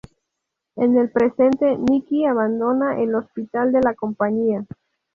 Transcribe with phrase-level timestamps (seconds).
[0.77, 4.65] En el presente Niki abandona el hospital de La Compañía.